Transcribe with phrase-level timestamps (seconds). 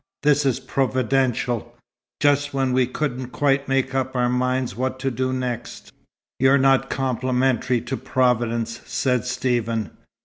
[0.23, 1.75] This is Providential
[2.19, 5.93] just when we couldn't quite make up our minds what to do next."
[6.39, 9.91] "You're not complimentary to Providence," said Stephen.